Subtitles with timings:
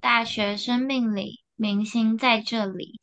[0.00, 3.02] 大学生命里，明星在这里。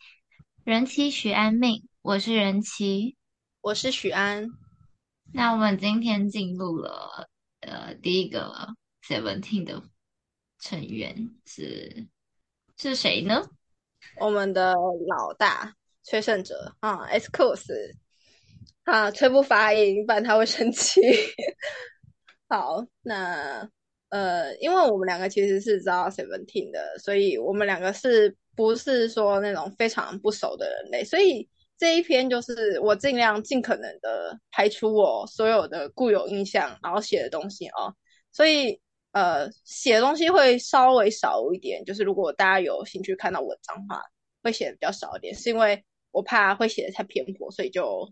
[0.64, 3.16] 人妻许安命，我是人妻，
[3.62, 4.48] 我是许安。
[5.32, 7.30] 那我们今天进入了
[7.60, 9.84] 呃第一个 Seventeen 的
[10.60, 12.08] 成员是
[12.78, 13.44] 是谁呢？
[14.20, 14.74] 我们的
[15.08, 17.96] 老大崔胜哲啊，S cos
[18.86, 21.00] 啊，崔不发音，不然他会生气。
[22.50, 23.70] 好，那。
[24.10, 31.04] 呃，因为我们两个其实是知道 Seventeen 的，所以我们两个是不是说那种非常不熟的人类？
[31.04, 37.94] 所以这一篇就是我尽量尽可能的排除我所有的固有印象，然后写的东西哦。
[38.32, 38.80] 所以
[39.12, 44.02] 呃，写的东西会稍微少一点，就是如果大家有兴趣看到文章的话，
[44.42, 48.10] 会写的比较少一点，是因为我怕会写的太偏颇，所以就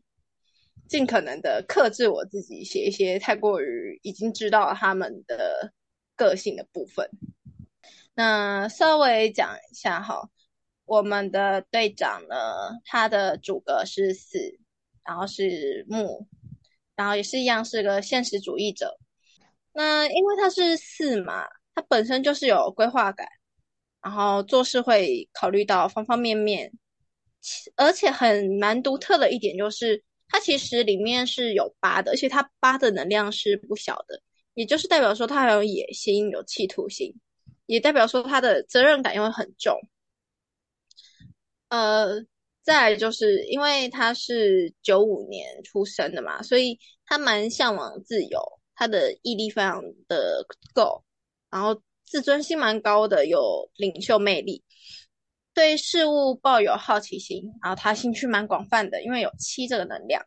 [0.89, 5.71] 尽可能的克制我自己，写一些太过于已经知道他们的。
[6.15, 7.09] 个性的部分，
[8.13, 10.29] 那稍微讲一下哈，
[10.85, 12.35] 我们的队长呢，
[12.85, 14.57] 他的主格是四，
[15.03, 16.27] 然后是木，
[16.95, 18.97] 然后也是一样是个现实主义者。
[19.73, 23.27] 那因为他是四嘛，他本身就是有规划感，
[24.01, 26.71] 然后做事会考虑到方方面面，
[27.75, 34.21] 而且很蛮独特的一点就是，他其实里面是有八的，而且他八的能量是不小的。
[34.55, 37.13] 也就是代表说他很有野心、有企图心，
[37.67, 39.77] 也代表说他的责任感又会很重。
[41.69, 42.21] 呃，
[42.63, 48.39] 再来就是因为他是九五年出生的嘛，所以他蛮向往自由，
[48.75, 51.03] 他的毅力非常的够，
[51.49, 54.63] 然后自尊心蛮高的，有领袖魅力，
[55.53, 60.25] 对事物抱有好奇心，然后他兴趣蛮广泛的，因为有七这个能量。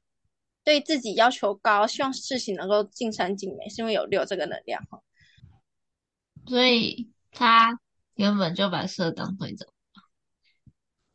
[0.69, 5.01] 对自己要求高，希望事情能够尽善尽美，是因为有六这个能量哈。
[6.47, 7.81] 所以他
[8.17, 9.67] 原本就把色当队长。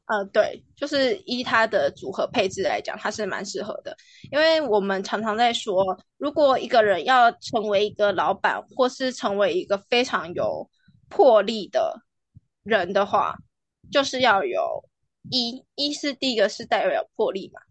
[0.08, 3.96] 呃，对，就是依他的组合配置来讲，他是蛮适合的。
[4.32, 5.86] 因为我们常常在说，
[6.18, 10.68] 如果一个人要成为一个老板，或是成为一个非常有
[11.10, 12.02] 魄力的
[12.64, 13.36] 人的话，
[13.92, 14.84] 就是要有
[15.30, 17.62] 一，一是第一个是代表有魄力嘛。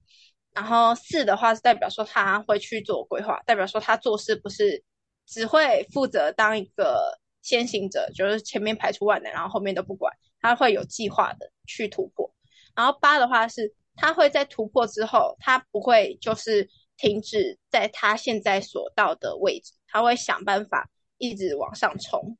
[0.54, 4.84] 然后四的话是代表说他会去做规划，代表说他做事不是
[5.26, 12.30] 只会负责当一个先行者，就是前面排除万难，然后后面都不管，他会有计划的去突破。
[12.74, 22.36] 然后八的话是他会在突破之后，他不会就是停止在他现在所到的位置，他会想办法一直往上冲。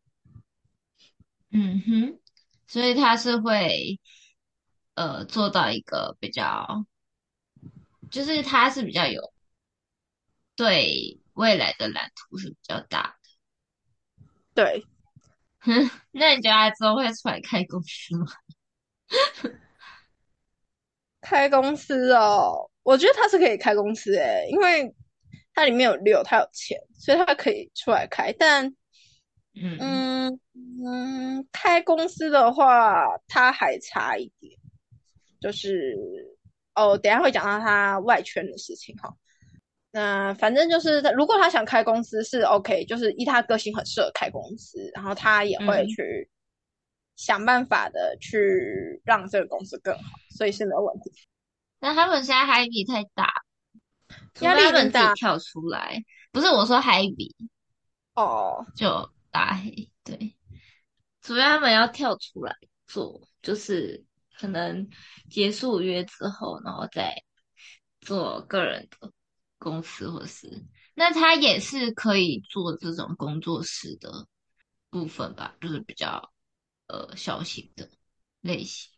[1.51, 2.21] 嗯哼，
[2.67, 3.99] 所以他是会
[4.97, 6.85] 呃做到一个比较。
[8.13, 9.33] 就是他是比较有
[10.55, 14.85] 对未来的蓝图是比较大的，对，
[15.61, 18.27] 哼，那你觉得他之后会出来开公司吗？
[21.23, 24.95] 开公司哦，我觉得他是可以开公司诶，因为
[25.55, 28.31] 他里面有六，他有钱，所以他可以出来开。
[28.39, 28.67] 但，
[29.55, 30.41] 嗯嗯
[30.85, 34.59] 嗯，开公司的话，他还差一点，
[35.41, 35.97] 就是。
[36.75, 39.15] 哦，等下会讲到他外圈的事情哈。
[39.91, 46.31] 那反正就是，如果他想开公司是 OK，就是依他个性很适合开公司，然后他也会去
[47.15, 51.13] 想办法的去让这个公司更好，所以是没有问题。
[51.79, 53.31] 那他们现在海比太大，
[54.41, 56.03] 压力很大，跳出来。
[56.31, 57.37] 不是我说海比
[58.15, 60.35] 哦，就大黑对，
[61.21, 62.57] 除非他们要跳出来
[62.87, 64.03] 做，就是。
[64.39, 64.89] 可能
[65.31, 67.23] 结束约之后，然后再
[68.01, 69.13] 做个人的
[69.59, 74.27] 公司，或是那他也是可以做这种工作室的
[74.91, 76.33] 部分吧，就是比较
[76.89, 77.89] 呃小型的
[78.41, 78.91] 类型。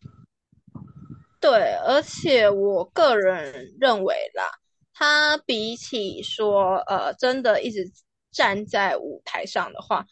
[1.40, 4.50] 对，而且我个人认为啦，
[4.94, 7.84] 他比起说呃真的一直
[8.30, 10.06] 站在舞台上的话，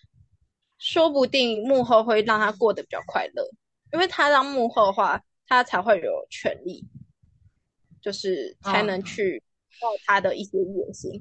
[0.77, 3.49] 说不定幕后会让他过得比较快乐。
[3.93, 6.85] 因为他当幕后的话，他才会有权利，
[8.00, 9.43] 就是才能去
[9.81, 11.12] 到他的一些野心。
[11.12, 11.21] Oh.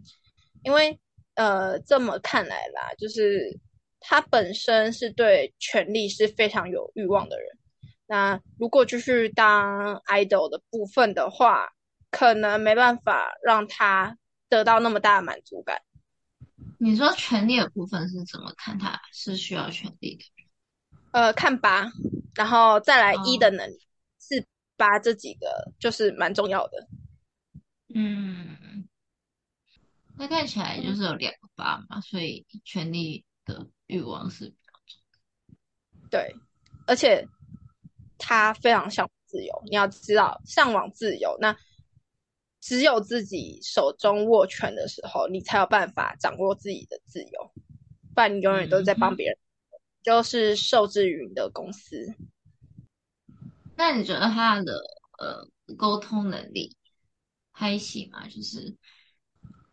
[0.64, 1.00] 因为
[1.36, 3.60] 呃，这么看来啦，就是
[4.00, 7.58] 他本身是对权力是非常有欲望的人。
[8.06, 11.74] 那如果就是当 idol 的部分的话，
[12.10, 14.18] 可能没办法让他
[14.50, 15.82] 得到那么大的满足感。
[16.78, 18.78] 你说权力的部分是怎么看？
[18.78, 20.24] 他是需要权力的？
[21.12, 21.92] 呃，看八，
[22.36, 23.80] 然后再来一的能力，
[24.18, 24.46] 四、oh.
[24.78, 26.88] 八这几个就是蛮重要的。
[27.94, 28.88] 嗯，
[30.18, 35.00] 那看起来就是有两个八嘛，所以权力的欲望是比较重。
[36.10, 36.36] 对，
[36.88, 37.28] 而且
[38.18, 39.62] 他非常向往自由。
[39.66, 41.56] 你要知道，向往自由，那
[42.62, 47.52] 只有自己手中握拳的时候，你才有办法掌握自己的自由。
[48.16, 49.51] 不然你永远都在帮别人，嗯、
[50.04, 52.16] 就是受制于你的公司。
[53.76, 54.74] 那你觉得他的
[55.20, 56.76] 呃沟通能力
[57.52, 58.28] 还行吗？
[58.28, 58.76] 就是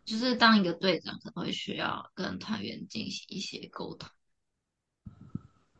[0.03, 4.09] 就是当一个队长，可能会需要跟团员进行一些沟通。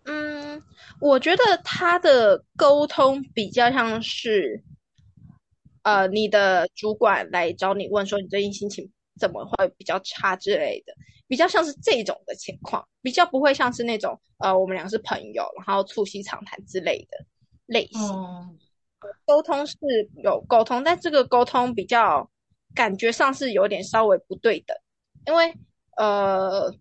[0.04, 0.64] 嗯，
[1.00, 4.64] 我觉得他的沟通比较像是，
[5.84, 10.94] 呃，你的主管来找你问说你最近心情怎么会比较差之类的，
[11.28, 17.26] 比较像是这种的情况，比较不会像是那种呃我们俩是朋友，然后促膝长谈之类的
[17.66, 18.02] 类型。
[18.02, 18.50] 哦，
[19.26, 19.76] 沟通是
[20.24, 22.32] 有沟通，但这个沟通比较
[22.74, 24.82] 感觉上是有点稍微不对的，
[25.28, 25.54] 因为
[25.98, 26.74] 呃。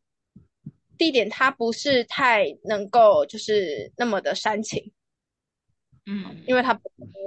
[0.99, 4.91] 地点，他不是太能够就是那么的煽情，
[6.07, 6.77] 嗯，因为他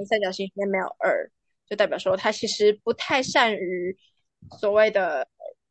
[0.09, 1.31] 三角形里面没有二，
[1.65, 3.97] 就代表说他其实不太善于
[4.59, 5.27] 所谓的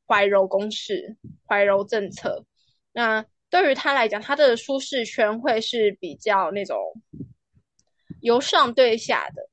[0.06, 2.44] 怀柔公式、怀柔政策。
[2.92, 6.78] 那对于他来讲，他的舒适圈会是比较那种
[8.20, 9.48] 由上对下的，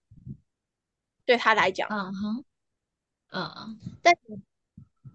[1.26, 2.46] 对他来讲，嗯哼，
[3.32, 4.14] 嗯，但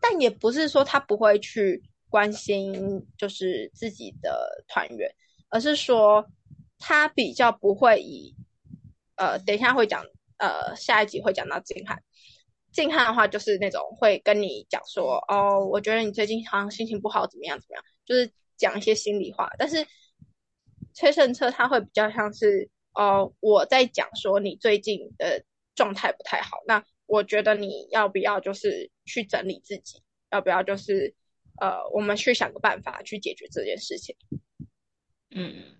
[0.00, 1.82] 但也不是说他不会去。
[2.12, 5.10] 关心就是自己的团员，
[5.48, 6.30] 而是说
[6.78, 8.36] 他比较不会以
[9.16, 10.04] 呃，等一下会讲
[10.36, 12.02] 呃，下一集会讲到金汉。
[12.72, 19.48] 静汉的话就是那种会跟你讲说哦，我觉得你最近好像心情不好，怎么样怎么样，就是讲一些心里话。
[19.58, 19.86] 但是
[20.94, 31.14] 崔胜策他会比较像是哦，我在讲说你最近的状态不太好，那我觉得你要不要就是去整理自己，要不要就是。
[31.60, 34.16] 呃，我们去想个办法去解决这件事情。
[35.30, 35.76] 嗯，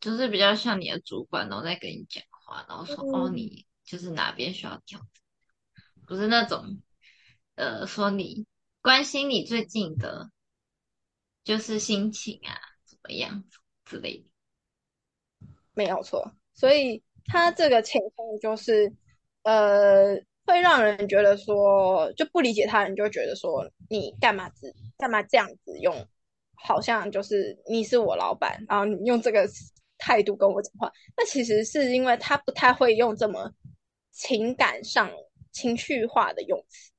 [0.00, 5.17] 就是比较像你的主管，然后在跟你讲话，然后说、嗯、哦，你就是哪边需要调整，
[6.08, 6.80] 不是那种
[7.54, 8.46] 呃，说你
[8.80, 10.30] 关心你最近的，
[11.44, 13.44] 就是心情啊，怎么样
[13.84, 14.26] 之类。
[15.74, 18.92] 没有错，所以他这个情况就是
[19.42, 20.20] 呃。
[20.48, 26.08] 会让人觉得说，就不理解他人就觉得说，你干嘛子干嘛这样子用，
[26.54, 29.46] 好像就是你是我老板，然后你用这个
[29.98, 30.90] 态度跟我讲话。
[31.18, 33.52] 那其实是因为他不太会用这么
[34.10, 35.10] 情感上
[35.58, 36.92] 情绪化的用词。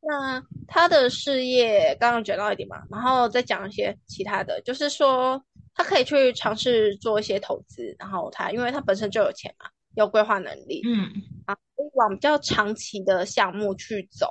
[0.00, 5.42] 那他的事业刚刚讲到一点嘛，然后再讲一些其他的，就是说
[5.74, 9.70] 他可以去尝试做一些投资，然后他因为他本身就有钱嘛。
[9.94, 11.10] 有规划能力，嗯，
[11.46, 11.56] 啊，
[11.94, 14.30] 往比较长期的项目去走，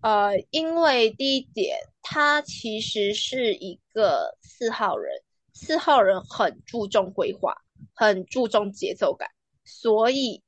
[0.00, 5.12] 呃，因为第一点，他其实是一个四号人，
[5.52, 7.54] 四号人很注重规划，
[7.92, 9.28] 很注重节奏感，
[9.64, 10.42] 所以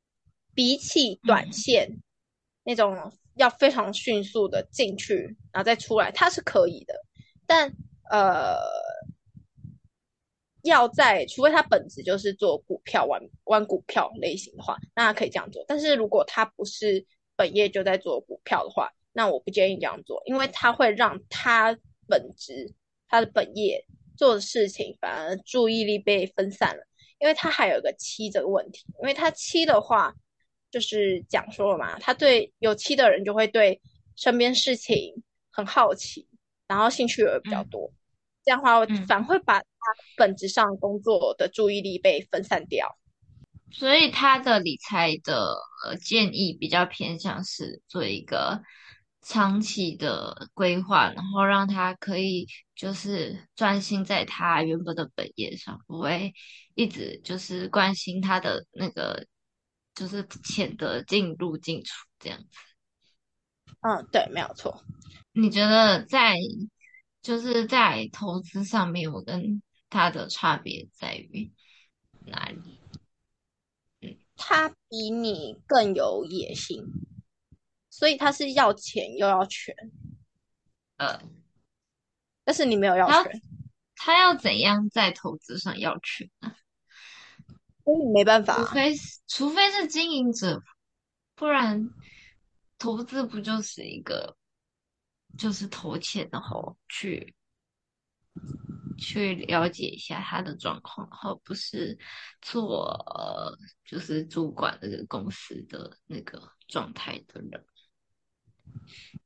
[0.55, 2.03] 比起短线、嗯、
[2.65, 6.95] 那种要非常迅速的进去，然后再出来，它是可以的，
[7.47, 7.73] 但
[8.11, 8.57] 呃。
[10.67, 15.63] 要在，除非他本质就是做股票玩玩股票类型的话，那他可以这样做。
[15.69, 17.05] 但是如果他不是
[17.37, 21.79] 本业就在做股票的话，那我不建议这样做，因为他会让他
[22.09, 22.73] 本职
[23.09, 23.85] 他的本业
[24.17, 26.83] 做的事情反而注意力被分散了。
[27.19, 30.15] 因为他还有一个七这个问题，因为他七的话
[30.75, 33.81] 就是讲说了嘛，他对有七的人就会对
[34.17, 36.27] 身边事情很好奇，
[36.67, 37.89] 然后兴趣也比较多。
[37.93, 37.97] 嗯
[38.45, 39.65] 这样的话，我反会把他
[40.19, 42.99] 本质上工作的注意力被分散掉。
[43.73, 48.61] 所以他的理财的呃建议比较偏向是做一个
[49.23, 56.35] 长期的规划，然后让他可以就是专心在他原本的本业上，不会
[56.75, 59.27] 一直就是关心他的那个
[59.95, 62.47] 就是钱的进入进出这样子。
[63.81, 64.85] 嗯，对，没有错。
[65.33, 66.37] 你觉得在？
[67.23, 71.51] 就是在投资上面，我跟他的差别在于
[72.27, 72.61] 哪里？
[74.03, 76.85] 嗯，他比你更有野心，
[77.89, 79.75] 所以他是要钱又要权。
[80.99, 81.19] 呃，
[82.45, 83.41] 但是你没有要权，
[83.95, 86.55] 他，他要怎样在投资上要权呢？
[87.85, 88.93] 所以没办法，除非
[89.27, 90.63] 除非是经营者，
[91.35, 91.91] 不然
[92.79, 94.37] 投资不就是一个？
[95.37, 97.35] 就是投钱，然后去
[98.97, 101.99] 去了解一下他的状况，然后不是
[102.41, 107.67] 做呃，就是主管那个公司的那个状态的人。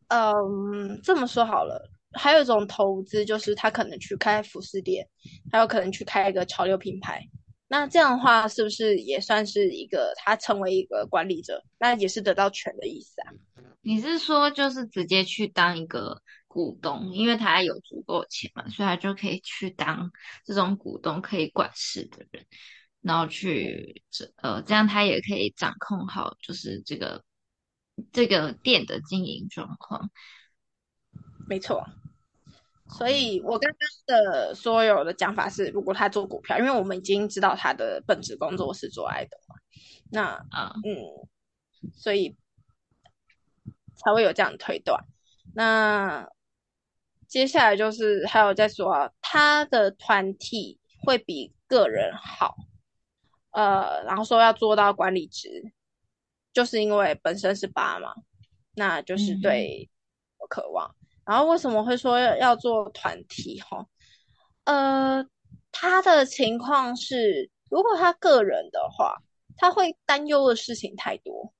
[0.06, 5.06] 嗯，这么说好了，还有一种投资就是他可能去开服饰店，
[5.52, 7.22] 还有可能去开一个潮流品牌，
[7.68, 11.62] 那这样的话，是不是也算是一个他成为一个管理者？
[11.78, 13.32] 那也是得到权的意思啊？
[13.82, 20.10] 你是说就是直接去当一个股东，因为他有足够钱嘛，所以他就可以去当
[20.44, 22.46] 这种股东，可以管事的人，
[23.02, 27.22] 然后去这呃，这样他也可以掌控好就是这个
[28.12, 30.10] 这个店的经营状况。
[31.46, 31.86] 没错。
[32.90, 39.54] 所以我刚刚的所有的讲法是，如果他做股票，因为我们已经知道他的本职工作是做爱的嘛，
[40.10, 40.96] 那啊嗯，
[41.92, 42.34] 所以
[43.94, 45.04] 才会有这样的推断。
[45.54, 46.26] 那
[47.26, 52.56] 接下来就是还有在说，他的团体会比个人好，
[53.50, 55.72] 呃，然后说要做到管理职，
[56.54, 58.14] 就是因为本身是八嘛，
[58.74, 59.90] 那就是对
[60.38, 60.88] 我渴望。
[60.88, 63.60] 嗯然后为什么会说要做团体？
[63.60, 63.86] 哈，
[64.64, 65.22] 呃，
[65.70, 69.14] 他的情况是，如果他个人的话，
[69.54, 71.52] 他会担忧的事情太多，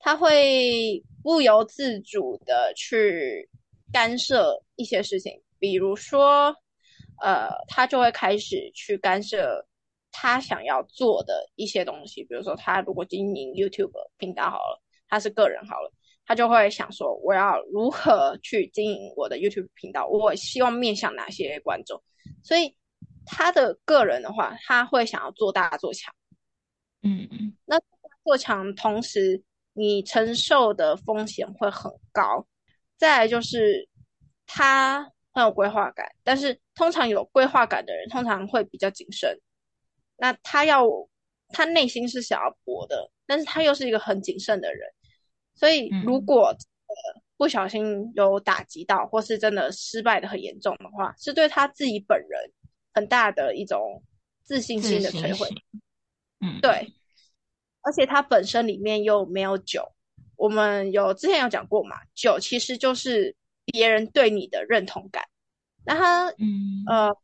[0.00, 3.48] 他会不由自主的去
[3.92, 6.52] 干涉一些事情，比如说，
[7.22, 9.64] 呃，他就会开始去干涉
[10.10, 15.92] 他想要做的一些东西，比如说，他如果经营 YouTube 频道好了，他是个人好了。
[16.24, 20.06] 他就会想说，我要如何去经营我的 YouTube 频道？
[20.06, 22.02] 我希望面向哪些观众？
[22.44, 22.76] 所以
[23.26, 26.14] 他的个人的话，他会想要做大做强。
[27.02, 27.56] 嗯嗯。
[27.64, 27.78] 那
[28.24, 32.46] 做强，同时你承受的风险会很高。
[32.96, 33.88] 再来就是
[34.46, 39.36] 他很有规划感，但是通常有规划感的人通常会比较谨慎。
[40.16, 40.86] 那他要
[41.48, 44.88] 他内心是想要搏的，但是他又是一个很谨慎的人。
[45.54, 52.50] 所以，如果呃不小心有打击到，或是真的失败的很严重的话，是对他自己本人
[52.94, 54.02] 很大的一种
[54.42, 55.48] 自信心的摧毁。
[56.40, 56.92] 嗯，对。
[57.82, 59.92] 而且他本身里面又没有酒，
[60.36, 65.24] 我们有之前有讲过嘛，酒其实就是别人对你的认同感。
[65.84, 67.16] 那他嗯呃，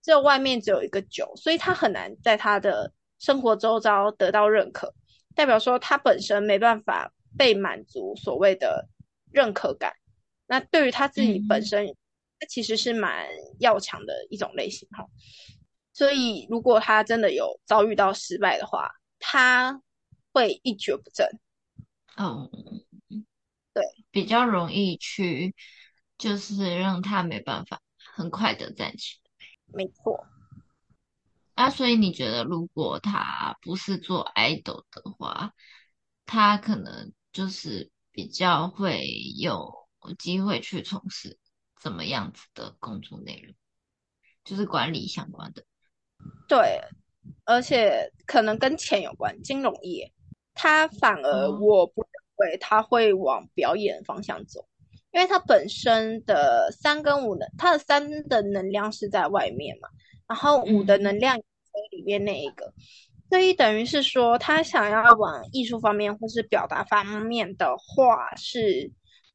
[0.00, 4.94] 这外面只有一个酒，所以他很难在他的生活周遭得到认可，
[5.34, 7.12] 代表说他本身没办法。
[7.38, 8.88] 被满足所谓的
[9.32, 9.94] 认可感，
[10.46, 11.86] 那对于他自己本身，
[12.40, 13.28] 他其实是蛮
[13.60, 15.06] 要强的一种类型哈。
[15.92, 18.90] 所以如果他真的有遭遇到失败的话，
[19.20, 19.80] 他
[20.32, 21.28] 会一蹶不振。
[22.16, 22.50] 嗯，
[23.72, 25.54] 对，比较容易去，
[26.18, 27.80] 就是让他没办法
[28.16, 29.46] 很快的站起来。
[29.66, 30.26] 没错。
[31.54, 35.52] 啊，所以你觉得，如果他不是做 idol 的话，
[36.26, 37.12] 他可能？
[37.32, 39.06] 就是比较会
[39.36, 39.86] 有
[40.18, 41.38] 机会去从事
[41.80, 43.54] 怎么样子的工作内容，
[44.44, 45.64] 就是管理相关的。
[46.48, 46.80] 对，
[47.44, 50.12] 而且可能跟钱有关，金融业，
[50.54, 52.10] 他反而我不认
[52.50, 59.88] 为他会往表演方向走，嗯、因为他本身的三跟五能，他的三的能量是在外面嘛，
[60.26, 61.42] 然后五的能量在
[61.90, 62.72] 里面那一个。
[63.28, 68.90] 嗯所以等于是说，他想要往艺术方面或是表达方面的话，是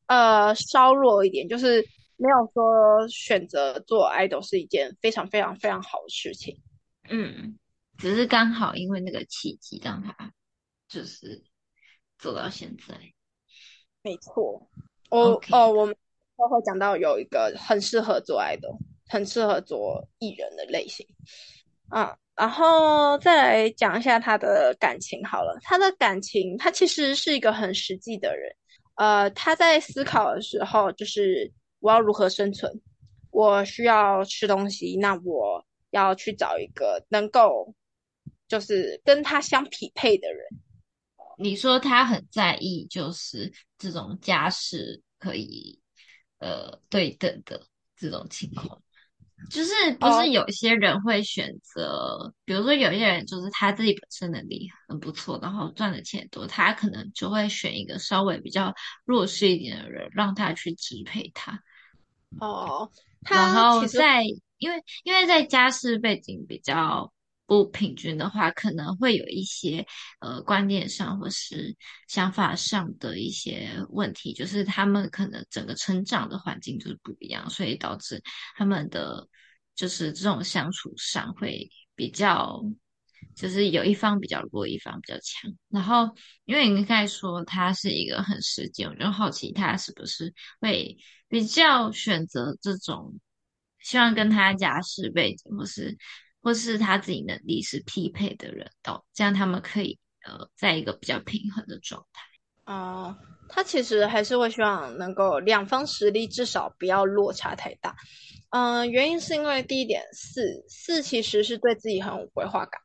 [0.07, 1.79] 呃稍弱一点，就是
[2.17, 6.59] 没有说选择做 idol 是一件非常非常非常好的事情。
[7.07, 7.59] 嗯，
[7.99, 10.33] 只是刚好因为那个契机让他
[10.87, 11.43] 就是
[12.17, 12.95] 走到现在。
[14.01, 14.67] 没错，
[15.11, 15.55] 我 Okay.
[15.55, 15.95] 哦，我们
[16.35, 21.05] 都会讲到有一个很适合做 idol，很适合做艺人的类型
[21.89, 22.17] 啊。
[22.35, 28.51] 然后再来讲一下他的感情好了，他的感情，他其实是一个很实际的人。
[28.95, 32.81] 呃，他在思考的时候，就是我要如何生存，
[33.31, 37.73] 我需要吃东西，那我要去找一个能够
[38.47, 40.45] 就是跟他相匹配的人。
[41.37, 45.79] 你说他很在意，就是这种家世可以
[46.39, 47.61] 呃对等的
[47.95, 48.81] 这种情况。
[49.49, 52.31] 就是不是有些人会选择，oh.
[52.45, 58.73] 比如说有些人就是他自己本身能力很不错，然后赚的钱多，他可能就会选一个稍微比较
[59.05, 61.61] 弱势一点的人，让他去支配他。
[62.39, 62.89] 哦，oh.
[63.29, 64.23] 然后在
[64.57, 67.11] 因为因为在家世背景比较
[67.53, 69.85] 不平均的话，可能会有一些
[70.21, 71.75] 呃观念上或是
[72.07, 78.19] 想法上的一些问题，就是他们可能整个成长的环境就是不一样，所以导致
[78.55, 79.27] 他们的
[79.75, 82.59] 就是这种相处上会比较，
[83.35, 85.53] 就是有一方比较弱，一方比较强。
[85.69, 86.09] 然后
[86.45, 93.19] 因为你应该说他是一个很实际，我就好奇他是不是会比较选择这种
[93.79, 95.95] 希望跟他家世背景或是。
[96.43, 99.97] 或是他自己能力是匹配的人到，这样他们可以
[100.27, 102.21] 呃在一个比较平衡的状态。
[102.65, 103.17] 啊、呃，
[103.49, 107.95] 他其实还是会希望能够两方实力至少不要落差太大。
[108.51, 112.79] 嗯、原因是因为第一点，四四其实是对自己很有规划感，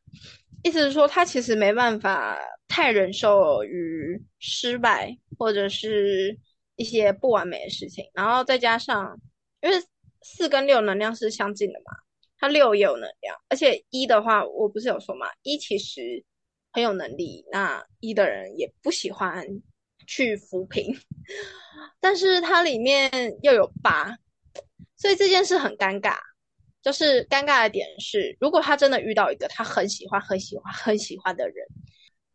[0.63, 2.39] 意思是说他其实没办法
[2.69, 6.39] 太忍受于失败或者是
[6.77, 9.21] 一些不完美的事情，然后再加上
[9.61, 9.77] 因为
[10.23, 11.93] 四跟六能量是相近的嘛。
[12.39, 16.25] 他六也有能量，而且一的话，我不是有说嘛，一其实
[16.73, 19.45] 很有能力，那一的人也不喜欢
[20.07, 20.97] 去扶贫，
[22.01, 24.17] 但是它里面又有八，
[24.97, 26.17] 所以这件事很尴尬。
[26.81, 31.67] 就是尴尬的点是，如果他真的遇到一个他很喜欢、很喜欢、很喜欢的人，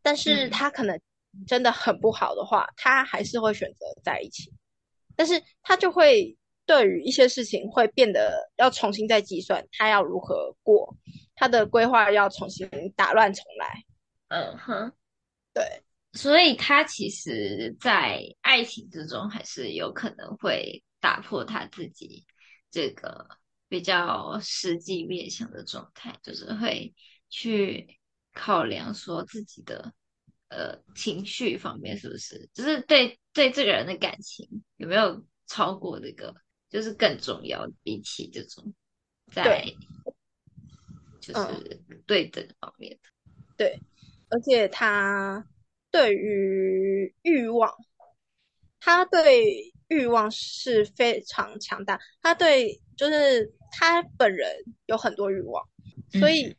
[0.01, 0.99] 但是他可能
[1.47, 4.51] 真的很不好的话，他还是会选择在一起，
[5.15, 6.37] 但是他就会。
[6.65, 10.95] 对于一些事情会变得要重新再计算，他要如何过，
[11.35, 13.83] 他的规划要重新打乱重来。
[14.29, 14.93] 嗯哼，
[15.53, 22.25] 对，所以他其实，在爱情之中，还是有可能会打破他自己
[22.71, 23.27] 这个
[23.67, 26.93] 比较实际面向的状态，就是会
[27.29, 27.99] 去
[28.33, 29.93] 考量说自己的
[30.47, 36.33] 呃情绪方面是不是，就是对对这个人的感情有没有超过这个。
[36.73, 38.73] 就是更重要，比起这种
[39.31, 39.77] 在对。
[41.21, 43.09] 就是对等方面的，
[43.55, 43.79] 对，
[44.27, 45.47] 而且他
[45.89, 47.73] 对于欲望，
[48.81, 54.53] 他对欲望是非常强大，他对就是他本人
[54.87, 55.65] 有很多欲望，
[56.19, 56.53] 所以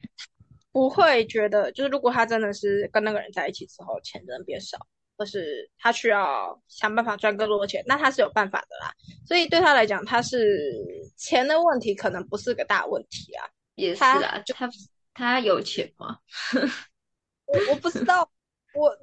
[0.73, 4.79] 不会觉得就是如果他真的是跟那个人在一起之后，钱真的变少。
[5.17, 8.93] 或是他需要想办法赚更多的钱，那他是有办法的啦。
[9.27, 10.73] 所以对他来讲，他是
[11.17, 13.47] 钱的问题可能不是个大问题啊。
[13.77, 14.69] 也是啊，就他
[15.13, 16.19] 他有钱吗？
[17.47, 18.29] 我我不知道，
[18.75, 18.97] 我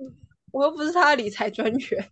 [0.51, 2.09] 我又不是他的理财专员。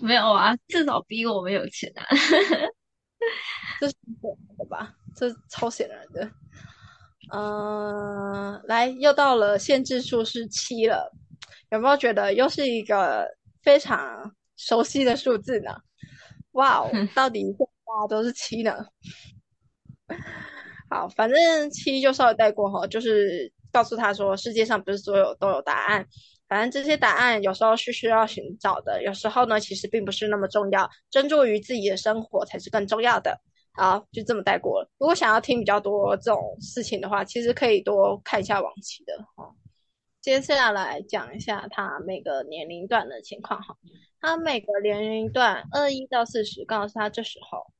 [0.00, 2.06] 没有啊，至少比我们有钱啊。
[3.80, 4.94] 这是显然的吧？
[5.16, 6.30] 这超显然的。
[7.30, 11.12] 嗯、呃，来，又到了限制数是七了，
[11.70, 13.37] 有没有觉得又是一个？
[13.68, 15.70] 非常熟悉的数字呢，
[16.52, 18.86] 哇哦，到底大家都是七呢？
[20.88, 26.06] 好，反正七就稍微带过哈，就是告诉他说，世界上不是所有都有答案，
[26.48, 33.38] 反正这些答案有时候是需要寻找的，有时候呢其实并不是那么重要，专注于自己的生活才是更重要的。
[33.74, 34.90] 好，就这么带过了。
[34.96, 39.54] 如果想要听比较多这种事情的话，其实可以多看一下往期的哈。
[40.20, 43.76] 接下来讲一下他每个年龄段的情况哈，
[44.20, 47.72] 他每个年龄段二一到四十，告诉他这时候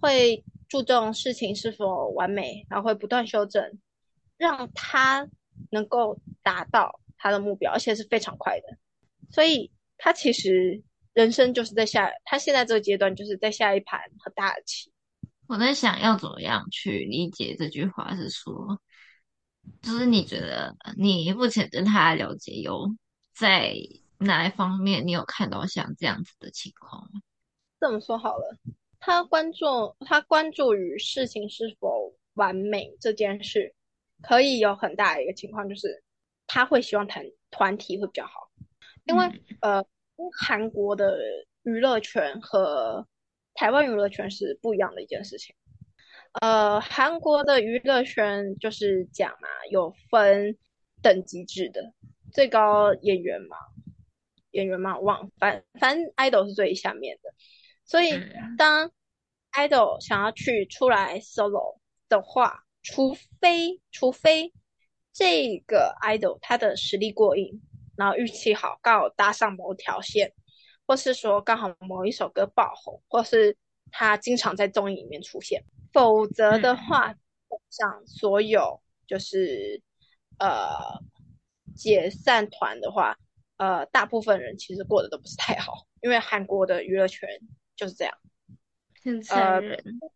[0.00, 3.78] 会注重事情是否完美，然后会不断修正，
[4.36, 5.28] 让他
[5.70, 8.66] 能够达到他的目标，而且是非常快的。
[9.30, 14.90] 所以他其实人生就是在下，他现在这个阶段就是在下一盘很大的棋。
[15.46, 18.80] 我在想要怎么样去理解这句话，是说。
[19.82, 22.88] 就是你觉得你目前对他的了解有
[23.34, 23.74] 在
[24.18, 25.06] 哪一方面？
[25.06, 27.20] 你有看到像这样子的情况吗？
[27.80, 28.56] 这么说好了，
[28.98, 33.74] 他关注他关注于事情是否完美这件事，
[34.22, 36.02] 可以有很大的一个情况，就是
[36.46, 38.50] 他会希望团团体会比较好，
[39.04, 39.26] 因为、
[39.60, 39.86] 嗯、呃，
[40.40, 41.18] 韩国的
[41.64, 43.06] 娱乐圈和
[43.54, 45.54] 台湾娱乐圈是不一样的一件事情。
[46.40, 50.56] 呃，韩国的娱乐圈就是讲嘛，有分
[51.00, 51.92] 等级制的，
[52.32, 53.56] 最高演员嘛，
[54.50, 57.30] 演员嘛，忘反反正 idol 是最下面的，
[57.84, 58.20] 所以
[58.58, 58.90] 当
[59.52, 64.52] idol 想要去出来 solo 的话，除非除非
[65.12, 67.62] 这个 idol 他的实力过硬，
[67.96, 70.32] 然后运气好，刚好搭上某条线，
[70.84, 73.56] 或是说刚好某一首歌爆红，或是
[73.92, 75.62] 他经常在综艺里面出现。
[75.94, 77.14] 否则的话，
[77.70, 79.80] 像所有就是
[80.38, 81.00] 呃
[81.76, 83.16] 解散团的话，
[83.58, 87.28] 呃，大部分人其实过得都不是太好，因为韩国的娱乐圈
[87.76, 88.12] 就是这样，
[89.04, 89.72] 很残忍。
[89.72, 90.08] 呃，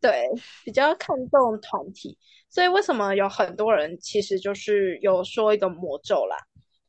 [0.00, 0.28] 对，
[0.64, 6.36] 比较看重团体，所以为什么有很多人其实就是有说一个魔咒啦，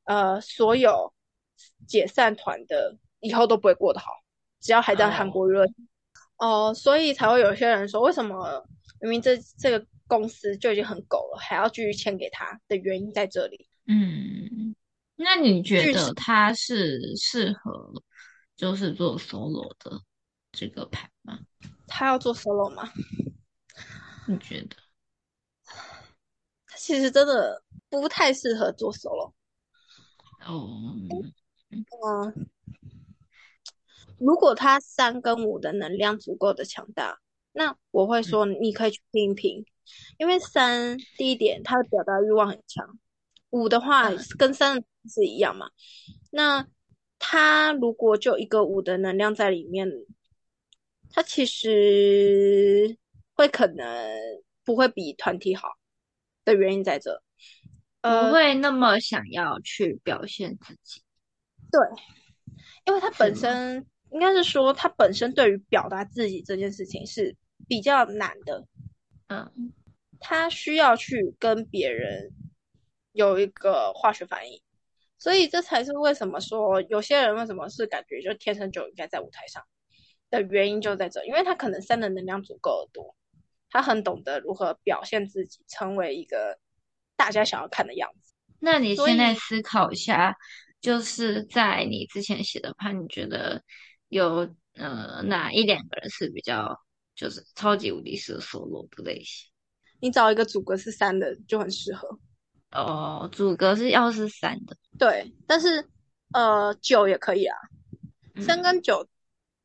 [0.06, 1.13] 呃，所有
[1.88, 4.08] 解散团的以后都不会过得好，
[4.60, 5.67] 只要还在韩国娱乐。
[6.39, 6.47] Oh.
[6.47, 8.65] 哦、呃，所以才会有些人说，为什么
[9.02, 13.67] 明明这这个公司就已经很狗了，还要继续签给他的原因在这里。
[13.88, 14.75] 嗯，
[15.15, 17.91] 那你觉得他是适合
[18.56, 20.02] 就是做 solo 的
[20.52, 21.39] 这个牌吗？
[21.88, 22.89] 他要做 solo 吗？
[24.28, 24.75] 你觉得？
[26.65, 29.34] 他其实真的不太适合做 solo。
[30.45, 30.95] 哦，
[31.69, 32.34] 嗯、呃，
[34.19, 37.19] 如果他三跟五的能量足够的强大，
[37.51, 39.65] 那我会说你可以去拼一拼，
[40.17, 42.99] 因为三第一点他的表达欲望很强，
[43.49, 45.69] 五的话跟三是一样嘛。
[46.32, 46.67] 那
[47.17, 49.89] 他如果就一个五的能量在里面，
[51.12, 52.97] 他其实
[53.34, 54.15] 会可能
[54.63, 55.69] 不会比团体好
[56.45, 57.21] 的原因在这，
[58.01, 61.01] 不会那么想要去表现自己。
[61.71, 61.79] 对，
[62.86, 67.36] 因为他本身应该是说，他本身对于表达自己这件事情是
[67.67, 68.65] 比较难的。
[69.28, 69.74] 嗯，
[70.19, 72.32] 他需要去跟别人
[73.12, 74.62] 有一个化学反应。
[75.17, 79.62] 所以这才是为什么说有些人为什么是感觉就天生就应该在舞台上
[80.30, 83.15] 的原因就在这，因为他可能三的能量足够的多，
[83.69, 86.58] 他很懂得如何表现自己，成为一个
[87.17, 88.34] 大家想要看的样子。
[88.60, 90.38] 那你现在思考一下，
[90.80, 93.62] 就是在你之前写的话，你觉得
[94.10, 96.80] 有呃哪一两个人是比较
[97.15, 99.50] 就是超级无敌适合 solo 的类型？
[100.02, 102.19] 你找一个主歌是三的就很适合。
[102.72, 105.84] 哦，主歌是要是三的，对，但是
[106.34, 107.58] 呃九也可以啊，
[108.39, 109.10] 三跟九，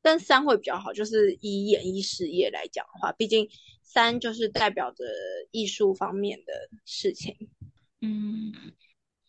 [0.00, 3.46] 但三会比较好，就是以演艺事业来讲的话，毕竟
[3.82, 5.04] 三就是代表着
[5.50, 6.52] 艺术方面的
[6.86, 7.36] 事情，
[8.00, 8.52] 嗯，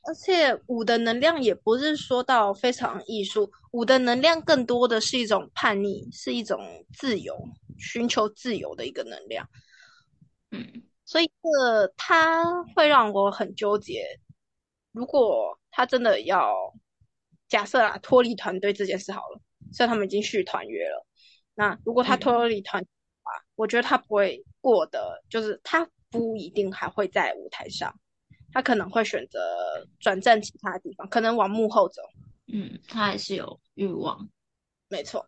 [0.08, 6.60] 而且五的能量也不是说到非常艺术，五的能量更多的是一种叛逆，是一种
[6.94, 7.36] 自由，
[7.78, 9.48] 寻求自由的一个能量，
[10.52, 10.84] 嗯。
[11.08, 14.04] 所以，这他会让我很纠结。
[14.92, 16.56] 如果他真的要
[17.48, 19.40] 假设啊，脱离团队这件事好了，
[19.72, 21.06] 虽然他们已经续团约了，
[21.54, 27.94] 那如果他脱离团队的话，嗯，我觉得他不会过的，就是他不一定还会在舞台上，
[28.56, 29.38] 他可能会选择
[30.00, 32.02] 转战其他地方，可能往幕后走。
[32.48, 34.30] 嗯，他还是有欲望。
[34.88, 35.28] 没错。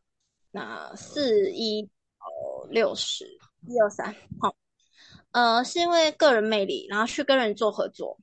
[0.49, 1.83] 那四一
[2.19, 3.25] 哦六十
[3.67, 4.55] 一二三好。
[5.31, 8.17] 呃，是因为个人魅力，然后去跟人做合作。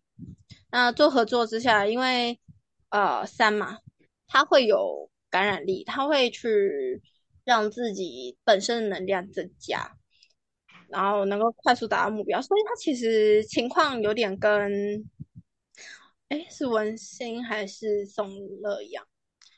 [0.70, 2.40] 那做合作之下，因为
[2.88, 3.80] 呃三嘛，
[4.26, 7.02] 他会有感染力，他会去
[7.44, 9.98] 让自己本身的能量增加，
[10.88, 12.40] 然后能够快速达到目标。
[12.42, 15.04] 所以他其实情况有点跟，
[16.28, 19.06] 哎，是文心还是宋乐一样？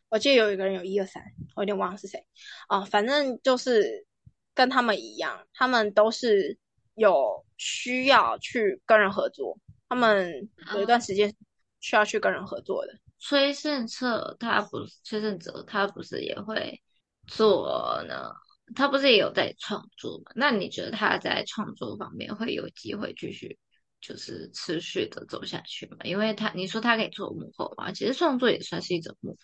[0.09, 1.23] 我记得有一个人有一二三，
[1.55, 2.27] 我有点忘了是谁
[2.69, 4.07] 啊，呃，反正就是
[4.55, 6.59] 跟他们一样，他们都是
[6.95, 7.45] 有。
[7.59, 9.59] 需要去跟人合作，
[9.89, 11.35] 他们有一段时间
[11.81, 12.93] 需要去跟人合作的。
[12.93, 16.83] 嗯、崔胜策他不是崔胜哲，他不是也会
[17.27, 18.31] 做呢？
[18.75, 20.33] 他不是也有在创作吗？
[20.35, 23.59] 那你觉得他在创作方面会有机会继续
[24.01, 25.99] 就是持续的走下去吗？
[26.05, 29.37] 因为他你说他可以做幕后嘛，其实创作也算是一种幕后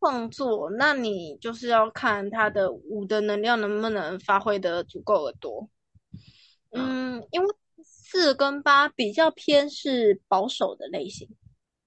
[0.00, 0.70] 创作。
[0.70, 5.68] 那你就是要看他的五的能量能不能发挥的足够的多。
[6.72, 11.28] 嗯，因为四跟八比较偏是保守的类型，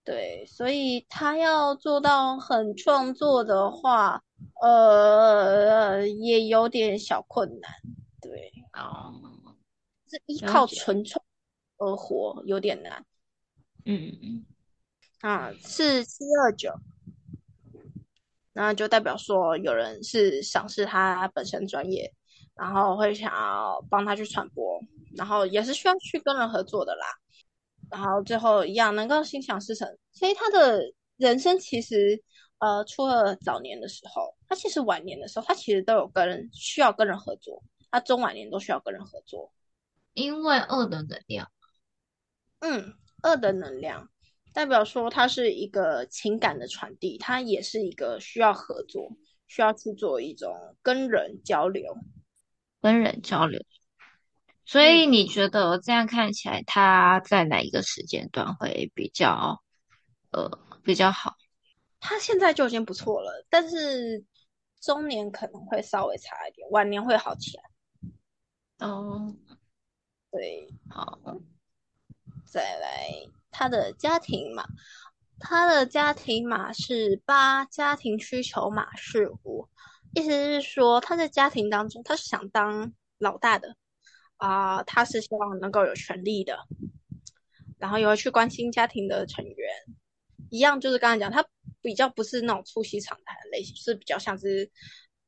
[0.04, 4.24] 对，所以他要做到很创作的话，
[4.62, 7.72] 呃，也有点小困难，
[8.22, 9.14] 对，哦，
[10.10, 11.22] 是依靠纯粹
[11.78, 13.06] 而活有点难，
[13.86, 14.46] 嗯嗯，
[15.22, 16.72] 啊，是七二九，
[18.54, 22.14] 那就代表说有人是赏识他本身专业。
[22.60, 24.82] 然后会想要帮他去传播，
[25.16, 27.06] 然后也是需要去跟人合作的啦。
[27.92, 30.82] 然后最后一样能够心想事成，所以他的
[31.18, 32.20] 人生其实，
[32.60, 39.54] 呃，初二早年的时候，他其实晚年的时候，他其实都有跟人需要跟人合作，他中晚年都需要跟人合作，
[40.14, 41.52] 因为二的能量，
[42.60, 44.10] 嗯，二的能量
[44.54, 49.12] 代表说它是一个情感的传递，它也是一个需要合作，
[49.46, 51.96] 需要去做一种跟人交流。
[52.82, 53.64] 跟人交流，
[54.66, 59.62] 所以你觉得这样看起来，他在哪一个时间段会比较
[60.32, 61.36] 呃比较好？
[62.00, 64.24] 他现在就已经不错了，但是
[64.80, 68.88] 中年可能会稍微差一点，晚年会好起来。
[68.88, 69.36] 哦，
[70.32, 71.20] 对，好，
[72.46, 73.10] 再来
[73.50, 74.68] 他的家庭码，
[75.40, 79.68] 他的家庭码是八，家庭需求码是五。
[80.14, 83.76] 意思是说，他在家庭当中，他是想当老大的
[84.38, 86.60] 啊、呃，他是希望能够有权利的，
[87.78, 89.70] 然后也会去关心家庭的成员。
[90.50, 91.46] 一样就是刚才讲，他
[91.88, 94.70] 比较不是那种促膝长谈的类型，是比较像是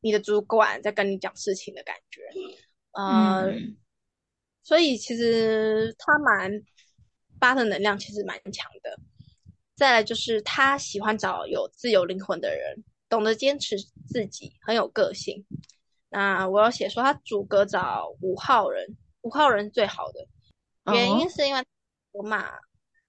[0.01, 2.21] 你的主管在跟你讲事情的感觉。
[2.91, 3.77] 呃、嗯，
[4.61, 6.51] 所以其实他蛮
[7.39, 8.99] 八的能量其实蛮强的。
[9.73, 13.77] 再来就是他喜欢找有自由灵魂的人，懂得坚持
[14.09, 15.45] 自己，很有个性。
[16.09, 20.27] 那我要写说他主格找五号人，五号人最好的
[20.91, 21.63] 原因是因为
[22.11, 22.59] 河马，哦、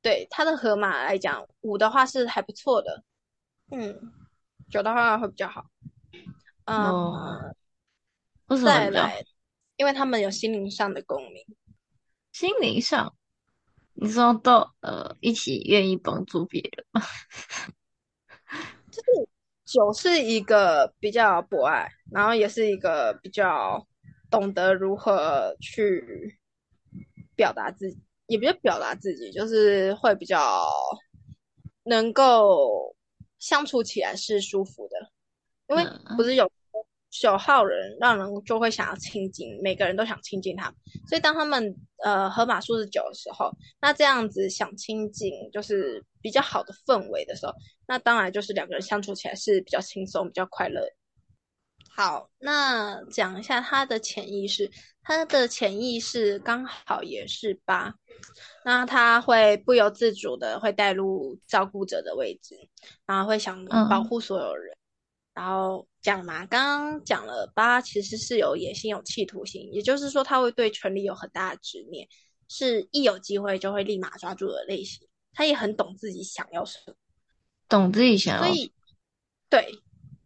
[0.00, 3.02] 对他的河马来讲，五的话是还不错的，
[3.70, 4.12] 嗯，
[4.70, 5.64] 九的话会比较好。
[6.64, 7.54] 嗯，哦、
[8.46, 9.24] 为什么再来，
[9.76, 11.44] 因为他们有心灵上的共鸣，
[12.32, 13.14] 心灵上。
[13.94, 17.02] 你说都呃一起愿意帮助别人吗？
[18.90, 19.08] 就是
[19.66, 23.86] 九是一个比较博爱，然后也是一个比较
[24.30, 26.38] 懂得如何去
[27.36, 30.66] 表达自己，也不是表达自己，就是会比较
[31.84, 32.96] 能够
[33.40, 35.10] 相处起来是舒服的，
[35.68, 35.84] 因为
[36.16, 36.48] 不是有。
[37.12, 40.76] 九号人让人就会想要亲近，每个人都想亲近他们，
[41.08, 41.74] 所以当他们
[42.04, 43.50] 呃河马数字九的时候，
[43.80, 47.52] 那这样子想亲近就是比较好的氛围的时候，
[47.84, 50.88] 那当然就是两个人相处起来是比较轻松、比较快乐。
[51.94, 54.70] 好，那讲一下他的潜意识，
[55.02, 57.94] 他的潜意识刚好也是八，
[58.64, 62.56] 那他会不由自主的会带入照顾者的位置，
[63.06, 64.72] 然后会想保护所有人。
[64.72, 64.76] 嗯
[65.32, 72.06] 然后讲嘛，刚刚讲了八其实是有野心、有企图心，也就是说他会对权力有很大的执念，
[72.48, 75.08] 是一有机会就会立马抓住的类型。
[75.32, 76.94] 他也很懂自己想要什么，
[77.68, 78.74] 懂自己想要，所以
[79.48, 79.72] 对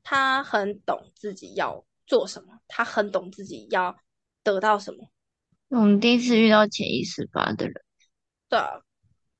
[0.04, 3.96] 他很懂自己要做什么，他很懂自己要
[4.44, 5.10] 得到什么。
[5.68, 7.74] 我们第一次遇到潜意识八的人，
[8.48, 8.80] 对啊，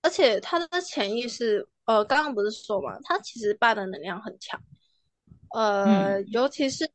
[0.03, 4.61] 而且他的潜意识，呃，刚刚不是说嘛，他其实八的能量很强。
[5.55, 5.85] 呃，
[6.17, 6.91] 嗯、尤其是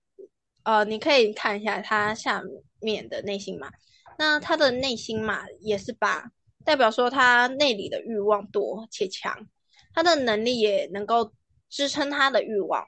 [0.63, 2.43] 呃，你可以看一下他下
[2.81, 3.69] 面的内心嘛，
[4.17, 6.29] 那他的内心嘛也是八，
[6.65, 9.47] 代表说他内里的欲望多且强，
[9.93, 11.31] 他的能力也能够
[11.69, 12.83] 支撑他的欲望，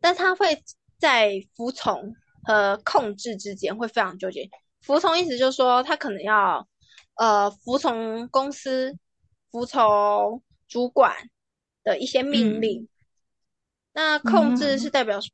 [0.00, 0.62] 但他会
[0.98, 4.48] 在服从和控制之间会非常纠结。
[4.80, 6.66] 服从意思就是说，他可能要
[7.14, 8.96] 呃服从公司、
[9.50, 11.14] 服从主管
[11.84, 12.82] 的一些命令。
[12.82, 12.88] 嗯
[13.92, 15.28] 那控制是代表说，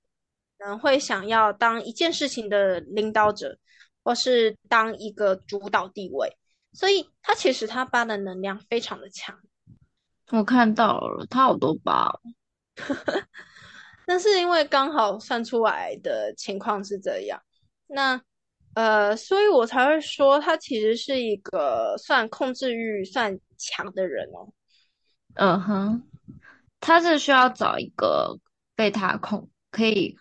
[0.57, 3.59] 可能会想要当一件事情的领导者，
[4.03, 6.39] 或是当一个主导地位，
[6.73, 9.39] 所以他其实他八的能量非常的强。
[10.31, 12.21] 我看到了，他好多八哦。
[14.07, 17.43] 那是因为刚好算出来的情况是这样。
[17.87, 18.21] 那
[18.75, 24.49] 呃，所以我才会说他其实是一个算控制欲算强的人哦。
[25.35, 26.03] 嗯哼，
[26.81, 28.39] 他是需要找一个。
[28.79, 30.15] 被他控，可以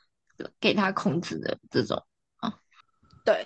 [0.61, 2.01] 给他控制的这种
[2.37, 2.57] 啊，
[3.25, 3.45] 对，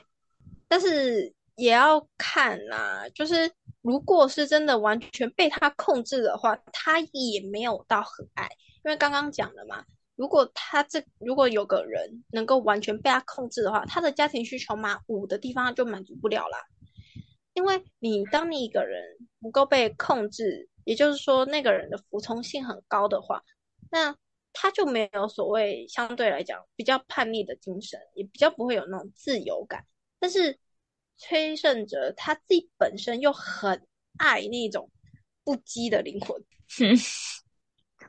[0.68, 8.48] 但是也要看呐、啊，就是如果是真的完全被他控制的话，他也没有到很爱，
[8.84, 9.84] 因为刚刚讲了嘛，
[10.20, 16.58] 如果他这如果有个人能够完全被他控制的话，他的家庭需求嘛，五的地方就满足不了啦，
[17.54, 19.02] 因为你当你一个人
[19.40, 23.42] 能够被控制，也就是说那个人的服从性很高的话，
[23.90, 24.14] 那。
[24.52, 29.86] 他就没有所谓相对来讲比较叛逆的精神，也比较不会有那种自由感。
[30.20, 30.60] 但是
[31.18, 34.90] 崔胜哲他自己本身又很爱那种
[35.44, 36.36] 不羁的灵魂，
[36.80, 36.98] 哼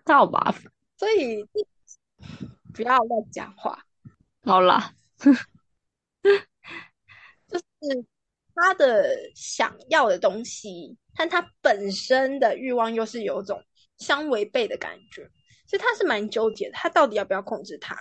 [0.06, 1.46] 好麻烦，所以
[2.72, 3.86] 不要乱讲话。
[4.42, 4.94] 好啦，
[7.48, 8.04] 就是
[8.54, 13.62] 他的想要的东西，但他本身的欲望又是有种
[13.98, 15.30] 相违背的感觉。
[15.66, 17.96] 所以他是蛮纠结的，他到底要不要控制他？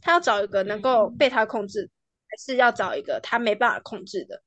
[0.00, 1.88] 他要找一个能够被他控制，
[2.26, 4.42] 还是要找一个他没办法控制的？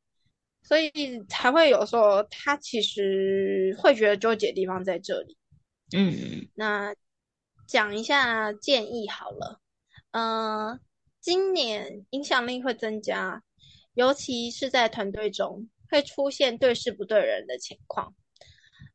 [0.64, 5.38] 所以才会有说他其实会觉得纠结的地方在这里。
[5.96, 6.94] 嗯，那
[7.68, 9.62] 讲一下建议好了。
[10.16, 10.80] 嗯、呃，
[11.20, 13.44] 今年影响力会增加，
[13.96, 18.16] 尤其是在团队中会出现对事不对人的情况。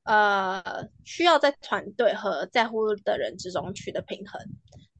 [0.05, 4.41] 呃，需要在团队和在乎的人之中取得平衡，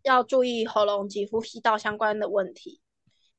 [0.03, 2.83] 要注意喉咙及呼吸道相关的问题。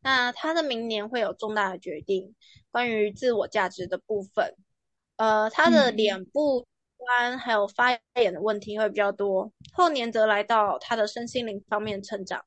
[0.02, 2.34] 那他的明年会有重大的决定，
[2.72, 4.56] 关于自我价值的部分。
[5.17, 6.65] 呃，他的脸部
[6.98, 9.44] 端还有发炎的问题会比较多。
[9.44, 12.44] 嗯、后年则来到他的身心灵方面成长，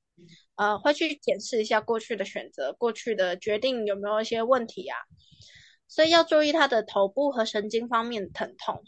[0.57, 4.97] 呃，会去检视一下过去的选择、过去的决定有没有一些问题啊。
[5.87, 8.83] 所以要注意他的头部和神经方面的疼痛。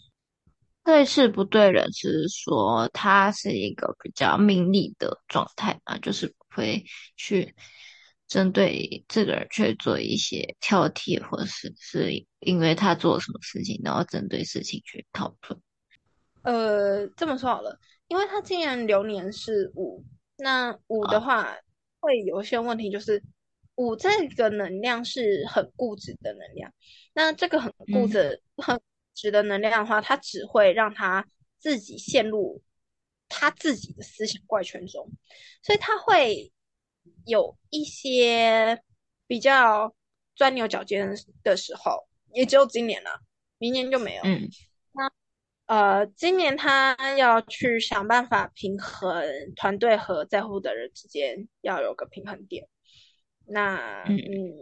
[0.84, 6.84] 对事不对人，是说他是一个比较命利的状态嘛，就是不会
[7.16, 7.54] 去
[8.28, 15.60] 针对这个人去做一些挑剔，或是是因为他做了什么事情，然后针对事情去讨论。
[16.42, 20.04] 呃，这么说好了，因为他今年流年是五，
[20.36, 21.56] 那五的话、哦、
[22.00, 23.22] 会有一些问题，就是
[23.76, 26.72] 五这个能量是很固执的能量。
[27.14, 28.82] 那这个很固执、嗯、很固
[29.14, 31.26] 执的能量的话，它只会让他
[31.58, 32.62] 自己陷入
[33.28, 35.10] 他自己的思想怪圈中，
[35.62, 36.52] 所以他会。
[37.24, 38.82] 有一些
[39.28, 39.94] 比较
[40.34, 41.08] 钻牛角尖
[41.44, 43.20] 的时候，也只有今年了，啊，
[43.58, 44.22] 明年就没有。
[45.66, 49.24] 呃，今年他要去想办法平衡
[49.56, 52.66] 团队和在乎的人之间要有个平衡点。
[53.46, 54.54] 那嗯，嗯，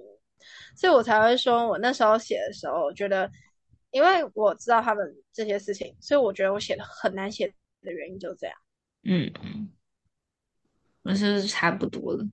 [0.77, 3.31] 所以我才会说，我那时候写的时候，我觉得，
[3.91, 7.49] 因为我知道他们这些事情，所以我觉得我写的很难写
[7.83, 8.57] 的原因就这样。
[9.05, 9.71] 嗯嗯。
[11.03, 12.25] 我是差不多了，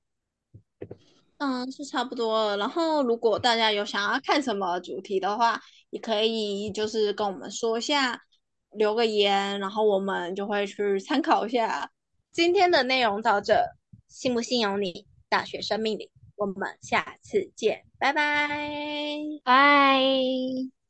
[1.40, 2.56] 嗯，是差不多了。
[2.56, 8.18] 然后，如果大家有想要看什么主题的话，也可以就是跟我们说一下，
[8.72, 11.92] 留个言，然后我们就会去参考一下。
[12.32, 13.66] 今天的内容到这，
[14.08, 15.06] 信不信由你。
[15.30, 18.50] 大学生命里，我们下次见，拜拜，
[19.46, 20.81] 拜。